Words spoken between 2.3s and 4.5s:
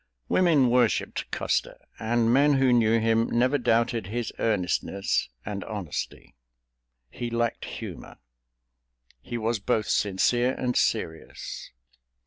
men who knew him, never doubted his